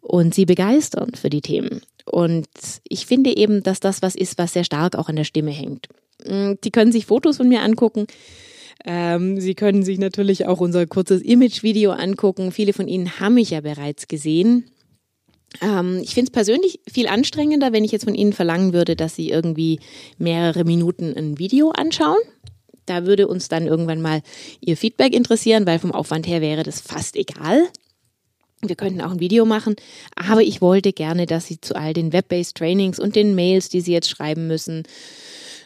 [0.00, 1.82] und Sie begeistern für die Themen.
[2.06, 2.48] Und
[2.88, 5.88] ich finde eben, dass das was ist, was sehr stark auch an der Stimme hängt.
[6.26, 8.06] Mm, die können sich Fotos von mir angucken.
[8.84, 12.52] Ähm, Sie können sich natürlich auch unser kurzes Image-Video angucken.
[12.52, 14.70] Viele von Ihnen haben mich ja bereits gesehen.
[15.60, 19.16] Ähm, ich finde es persönlich viel anstrengender, wenn ich jetzt von Ihnen verlangen würde, dass
[19.16, 19.80] Sie irgendwie
[20.18, 22.18] mehrere Minuten ein Video anschauen.
[22.86, 24.22] Da würde uns dann irgendwann mal
[24.60, 27.68] Ihr Feedback interessieren, weil vom Aufwand her wäre das fast egal.
[28.62, 29.74] Wir könnten auch ein Video machen,
[30.14, 33.80] aber ich wollte gerne, dass Sie zu all den Web-based Trainings und den Mails, die
[33.80, 34.84] Sie jetzt schreiben müssen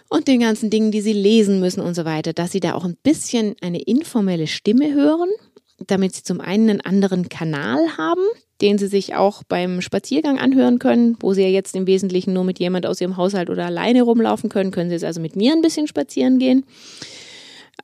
[0.09, 2.85] und den ganzen Dingen, die Sie lesen müssen und so weiter, dass Sie da auch
[2.85, 5.29] ein bisschen eine informelle Stimme hören,
[5.87, 8.23] damit Sie zum einen einen anderen Kanal haben,
[8.61, 12.45] den Sie sich auch beim Spaziergang anhören können, wo Sie ja jetzt im Wesentlichen nur
[12.45, 15.53] mit jemand aus Ihrem Haushalt oder alleine rumlaufen können, können Sie jetzt also mit mir
[15.53, 16.64] ein bisschen spazieren gehen.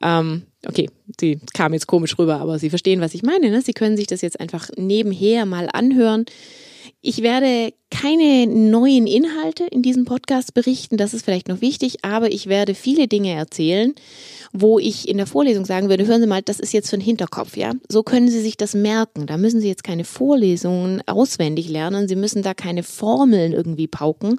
[0.02, 0.88] Ähm, okay,
[1.20, 3.50] sie kam jetzt komisch rüber, aber Sie verstehen, was ich meine.
[3.50, 3.61] Ne?
[3.62, 6.24] Sie können sich das jetzt einfach nebenher mal anhören.
[7.02, 12.30] Ich werde keine neuen Inhalte in diesem Podcast berichten, das ist vielleicht noch wichtig, aber
[12.30, 13.94] ich werde viele Dinge erzählen,
[14.52, 17.04] wo ich in der Vorlesung sagen würde, hören Sie mal, das ist jetzt für den
[17.04, 17.72] Hinterkopf, ja.
[17.88, 19.26] So können Sie sich das merken.
[19.26, 24.38] Da müssen Sie jetzt keine Vorlesungen auswendig lernen, Sie müssen da keine Formeln irgendwie pauken.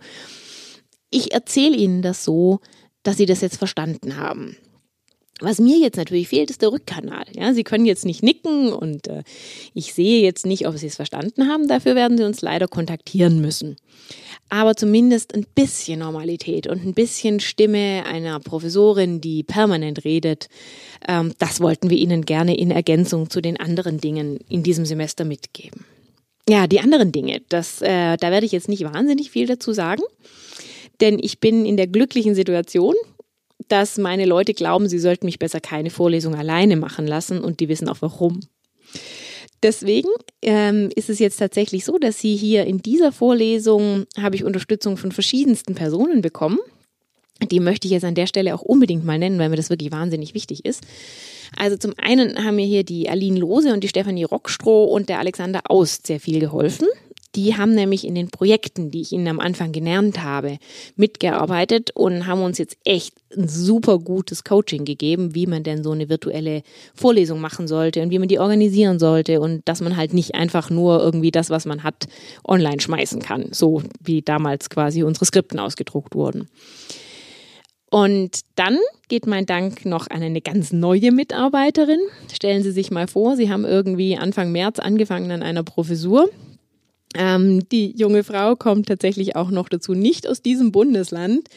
[1.09, 2.59] Ich erzähle Ihnen das so,
[3.01, 4.55] dass Sie das jetzt verstanden haben.
[5.41, 7.25] Was mir jetzt natürlich fehlt, ist der Rückkanal.
[7.35, 9.23] Ja, Sie können jetzt nicht nicken und äh,
[9.73, 11.67] ich sehe jetzt nicht, ob Sie es verstanden haben.
[11.67, 13.75] Dafür werden Sie uns leider kontaktieren müssen.
[14.49, 20.47] Aber zumindest ein bisschen Normalität und ein bisschen Stimme einer Professorin, die permanent redet,
[21.07, 25.25] ähm, das wollten wir Ihnen gerne in Ergänzung zu den anderen Dingen in diesem Semester
[25.25, 25.85] mitgeben.
[26.49, 30.03] Ja, die anderen Dinge, das, äh, da werde ich jetzt nicht wahnsinnig viel dazu sagen
[31.01, 32.95] denn ich bin in der glücklichen Situation,
[33.71, 37.69] dass meine Leute glauben, sie sollten mich besser keine Vorlesung alleine machen lassen und die
[37.69, 38.41] wissen auch warum.
[39.63, 40.09] Deswegen
[40.41, 44.97] ähm, ist es jetzt tatsächlich so, dass Sie hier in dieser Vorlesung habe ich Unterstützung
[44.97, 46.57] von verschiedensten Personen bekommen.
[47.51, 49.91] Die möchte ich jetzt an der Stelle auch unbedingt mal nennen, weil mir das wirklich
[49.91, 50.83] wahnsinnig wichtig ist.
[51.57, 55.19] Also zum einen haben mir hier die Aline Lose und die Stefanie Rockstroh und der
[55.19, 56.87] Alexander Aust sehr viel geholfen.
[57.35, 60.57] Die haben nämlich in den Projekten, die ich Ihnen am Anfang genannt habe,
[60.97, 65.91] mitgearbeitet und haben uns jetzt echt ein super gutes Coaching gegeben, wie man denn so
[65.91, 66.63] eine virtuelle
[66.93, 70.69] Vorlesung machen sollte und wie man die organisieren sollte und dass man halt nicht einfach
[70.69, 72.07] nur irgendwie das, was man hat,
[72.45, 76.49] online schmeißen kann, so wie damals quasi unsere Skripten ausgedruckt wurden.
[77.89, 78.77] Und dann
[79.09, 81.99] geht mein Dank noch an eine ganz neue Mitarbeiterin.
[82.33, 86.29] Stellen Sie sich mal vor, Sie haben irgendwie Anfang März angefangen an einer Professur
[87.15, 91.47] ähm, die junge Frau kommt tatsächlich auch noch dazu nicht aus diesem Bundesland.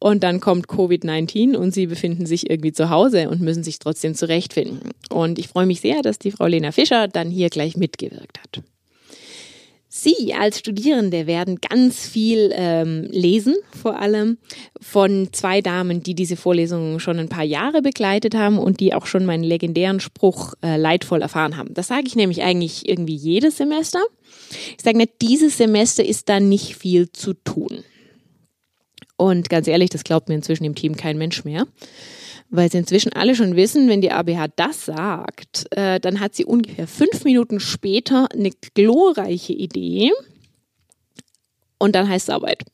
[0.00, 4.14] Und dann kommt Covid-19 und sie befinden sich irgendwie zu Hause und müssen sich trotzdem
[4.14, 4.90] zurechtfinden.
[5.10, 8.62] Und ich freue mich sehr, dass die Frau Lena Fischer dann hier gleich mitgewirkt hat.
[9.90, 14.38] Sie als Studierende werden ganz viel ähm, lesen, vor allem
[14.80, 19.06] von zwei Damen, die diese Vorlesungen schon ein paar Jahre begleitet haben und die auch
[19.06, 21.72] schon meinen legendären Spruch äh, leidvoll erfahren haben.
[21.72, 23.98] Das sage ich nämlich eigentlich irgendwie jedes Semester.
[24.50, 27.84] Ich sage nicht, dieses Semester ist da nicht viel zu tun.
[29.16, 31.66] Und ganz ehrlich, das glaubt mir inzwischen im Team kein Mensch mehr.
[32.50, 36.46] Weil sie inzwischen alle schon wissen, wenn die ABH das sagt, äh, dann hat sie
[36.46, 40.12] ungefähr fünf Minuten später eine glorreiche Idee
[41.78, 42.64] und dann heißt es Arbeit.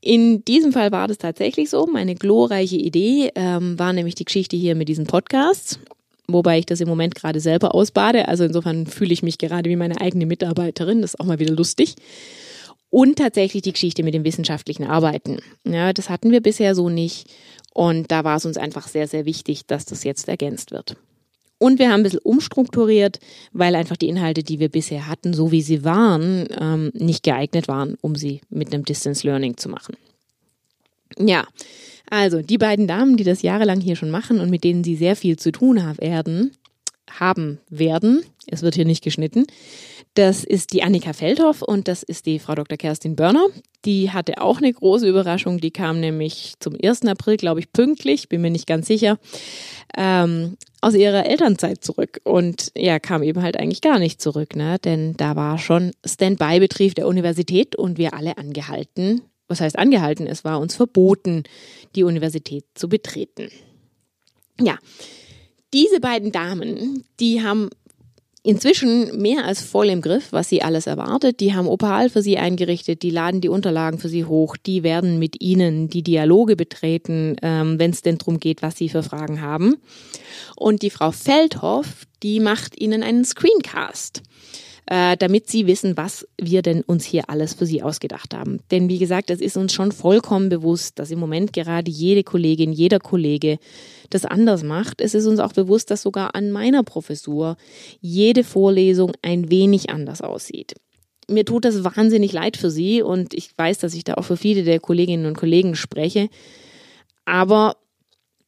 [0.00, 1.86] In diesem Fall war das tatsächlich so.
[1.86, 5.80] Meine glorreiche Idee ähm, war nämlich die Geschichte hier mit diesen Podcasts
[6.28, 8.28] wobei ich das im Moment gerade selber ausbade.
[8.28, 11.02] Also insofern fühle ich mich gerade wie meine eigene Mitarbeiterin.
[11.02, 11.94] Das ist auch mal wieder lustig.
[12.90, 15.38] Und tatsächlich die Geschichte mit dem wissenschaftlichen Arbeiten.
[15.66, 17.28] Ja, das hatten wir bisher so nicht.
[17.74, 20.96] Und da war es uns einfach sehr, sehr wichtig, dass das jetzt ergänzt wird.
[21.58, 23.18] Und wir haben ein bisschen umstrukturiert,
[23.52, 27.66] weil einfach die Inhalte, die wir bisher hatten, so wie sie waren, ähm, nicht geeignet
[27.66, 29.96] waren, um sie mit einem Distance Learning zu machen.
[31.18, 31.46] Ja,
[32.10, 35.16] also, die beiden Damen, die das jahrelang hier schon machen und mit denen sie sehr
[35.16, 36.52] viel zu tun haben werden,
[37.10, 39.46] haben werden, es wird hier nicht geschnitten,
[40.16, 42.78] das ist die Annika Feldhoff und das ist die Frau Dr.
[42.78, 43.46] Kerstin Börner.
[43.84, 45.60] Die hatte auch eine große Überraschung.
[45.60, 47.02] Die kam nämlich zum 1.
[47.02, 49.18] April, glaube ich, pünktlich, bin mir nicht ganz sicher,
[49.94, 52.20] ähm, aus ihrer Elternzeit zurück.
[52.24, 54.78] Und ja, kam eben halt eigentlich gar nicht zurück, ne?
[54.82, 60.44] denn da war schon Standby-Betrieb der Universität und wir alle angehalten, was heißt angehalten, es
[60.44, 61.44] war uns verboten,
[61.94, 63.50] die Universität zu betreten.
[64.60, 64.78] Ja,
[65.72, 67.70] diese beiden Damen, die haben
[68.46, 71.40] inzwischen mehr als voll im Griff, was sie alles erwartet.
[71.40, 75.18] Die haben Opal für sie eingerichtet, die laden die Unterlagen für sie hoch, die werden
[75.18, 79.40] mit ihnen die Dialoge betreten, ähm, wenn es denn darum geht, was sie für Fragen
[79.40, 79.76] haben.
[80.54, 84.22] Und die Frau Feldhoff, die macht ihnen einen Screencast
[84.86, 88.60] äh, damit Sie wissen, was wir denn uns hier alles für Sie ausgedacht haben.
[88.70, 92.72] Denn wie gesagt, es ist uns schon vollkommen bewusst, dass im Moment gerade jede Kollegin,
[92.72, 93.58] jeder Kollege
[94.10, 95.00] das anders macht.
[95.00, 97.56] Es ist uns auch bewusst, dass sogar an meiner Professur
[98.00, 100.74] jede Vorlesung ein wenig anders aussieht.
[101.28, 104.36] mir tut das wahnsinnig leid für Sie und ich weiß, dass ich da auch für
[104.36, 106.28] viele der Kolleginnen und Kollegen spreche.
[107.24, 107.76] Aber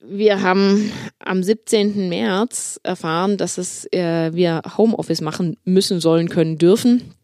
[0.01, 2.09] wir haben am 17.
[2.09, 7.15] März erfahren, dass es, äh, wir Homeoffice machen müssen, sollen, können, dürfen.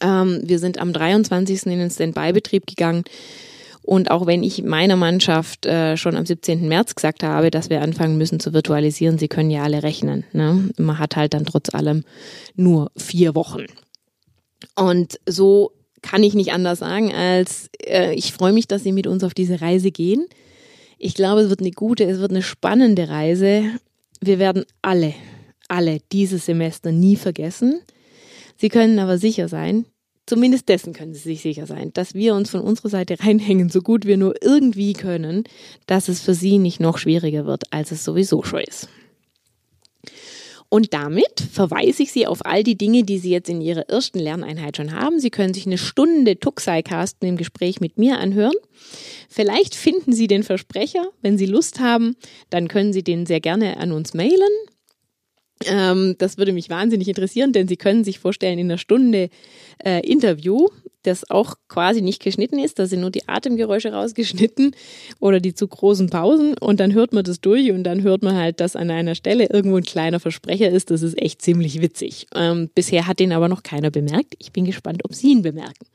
[0.00, 1.66] Ähm, wir sind am 23.
[1.66, 3.04] in den Standby-Betrieb gegangen.
[3.82, 6.68] Und auch wenn ich meiner Mannschaft äh, schon am 17.
[6.68, 10.24] März gesagt habe, dass wir anfangen müssen zu virtualisieren, sie können ja alle rechnen.
[10.32, 10.68] Ne?
[10.76, 12.04] Man hat halt dann trotz allem
[12.54, 13.64] nur vier Wochen.
[14.74, 19.06] Und so kann ich nicht anders sagen, als äh, ich freue mich, dass Sie mit
[19.06, 20.26] uns auf diese Reise gehen.
[20.98, 23.64] Ich glaube, es wird eine gute, es wird eine spannende Reise.
[24.20, 25.14] Wir werden alle,
[25.68, 27.80] alle dieses Semester nie vergessen.
[28.56, 29.84] Sie können aber sicher sein,
[30.26, 33.80] zumindest dessen können Sie sich sicher sein, dass wir uns von unserer Seite reinhängen, so
[33.80, 35.44] gut wir nur irgendwie können,
[35.86, 38.88] dass es für Sie nicht noch schwieriger wird, als es sowieso schon ist.
[40.70, 44.18] Und damit verweise ich Sie auf all die Dinge, die Sie jetzt in Ihrer ersten
[44.18, 45.18] Lerneinheit schon haben.
[45.18, 48.54] Sie können sich eine Stunde Tuxai-Casten im Gespräch mit mir anhören.
[49.30, 51.08] Vielleicht finden Sie den Versprecher.
[51.22, 52.16] Wenn Sie Lust haben,
[52.50, 54.52] dann können Sie den sehr gerne an uns mailen.
[55.64, 59.30] Ähm, das würde mich wahnsinnig interessieren, denn Sie können sich vorstellen, in einer Stunde
[59.82, 60.68] äh, Interview
[61.02, 62.78] das auch quasi nicht geschnitten ist.
[62.78, 64.74] Da sind nur die Atemgeräusche rausgeschnitten
[65.20, 68.36] oder die zu großen Pausen und dann hört man das durch und dann hört man
[68.36, 70.90] halt, dass an einer Stelle irgendwo ein kleiner Versprecher ist.
[70.90, 72.26] Das ist echt ziemlich witzig.
[72.34, 74.34] Ähm, bisher hat den aber noch keiner bemerkt.
[74.38, 75.86] Ich bin gespannt, ob Sie ihn bemerken.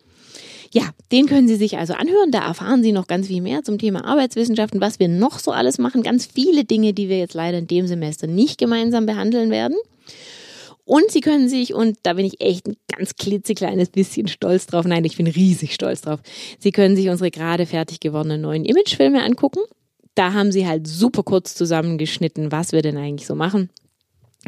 [0.72, 2.32] Ja, den können Sie sich also anhören.
[2.32, 5.78] Da erfahren Sie noch ganz viel mehr zum Thema Arbeitswissenschaften, was wir noch so alles
[5.78, 6.02] machen.
[6.02, 9.78] Ganz viele Dinge, die wir jetzt leider in dem Semester nicht gemeinsam behandeln werden.
[10.86, 14.86] Und sie können sich, und da bin ich echt ein ganz klitzekleines bisschen stolz drauf,
[14.86, 16.20] nein, ich bin riesig stolz drauf,
[16.60, 19.62] sie können sich unsere gerade fertig gewordenen neuen Imagefilme angucken.
[20.16, 23.70] Da haben sie halt super kurz zusammengeschnitten, was wir denn eigentlich so machen.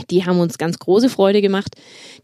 [0.09, 1.75] Die haben uns ganz große Freude gemacht.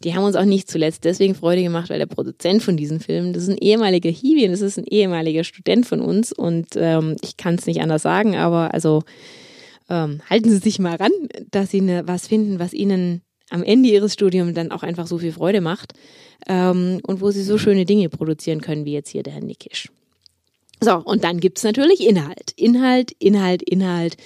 [0.04, 3.32] Die haben uns auch nicht zuletzt deswegen Freude gemacht, weil der Produzent von diesen Filmen,
[3.34, 6.34] das ist ein ehemaliger Hiwi und das ist ein ehemaliger Student von uns.
[6.34, 9.04] Und ähm, ich kann es nicht anders sagen, aber also
[9.89, 11.12] ähm, halten Sie sich mal ran,
[11.50, 13.21] dass Sie ne, was finden, was Ihnen
[13.52, 15.94] am Ende ihres Studiums dann auch einfach so viel Freude macht
[16.48, 19.90] ähm, und wo sie so schöne Dinge produzieren können, wie jetzt hier der Herr Nickisch.
[20.84, 22.54] So, und dann gibt's natürlich Inhalt.
[22.56, 24.18] Inhalt, Inhalt, Inhalt.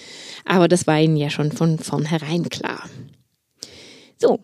[0.46, 2.90] Aber das war Ihnen ja schon von vornherein klar.
[4.18, 4.40] So,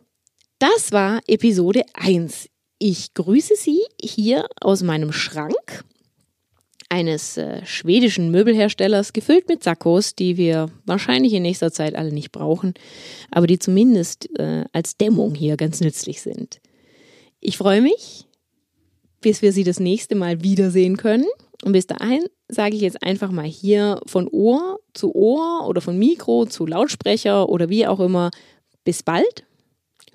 [0.60, 2.50] das war Episode 1.
[2.80, 5.86] Ich grüße Sie hier aus meinem Schrank
[6.91, 12.34] eines äh, schwedischen Möbelherstellers, gefüllt mit Sakkos, die wir wahrscheinlich in nächster Zeit alle nicht
[12.34, 12.73] brauchen,
[13.32, 16.60] aber die zumindest äh, als Dämmung hier ganz nützlich sind.
[17.39, 18.27] Ich freue mich,
[19.21, 21.27] bis wir Sie das nächste Mal wiedersehen können.
[21.63, 25.97] Und bis dahin sage ich jetzt einfach mal hier von Ohr zu Ohr oder von
[25.97, 28.32] Mikro zu Lautsprecher oder wie auch immer.
[28.84, 29.45] Bis bald.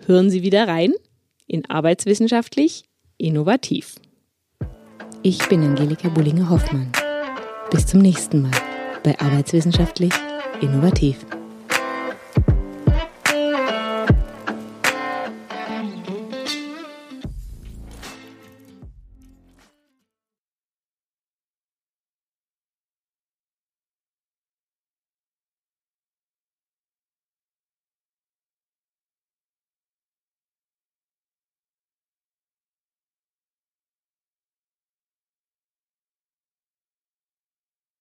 [0.05, 0.93] Hören Sie wieder rein
[1.47, 2.85] in Arbeitswissenschaftlich
[3.17, 3.95] Innovativ.
[5.23, 6.93] Ich bin Angelika Bullinger-Hoffmann.
[7.71, 8.53] Bis zum nächsten Mal
[9.03, 10.13] bei Arbeitswissenschaftlich
[10.61, 11.27] Innovativ.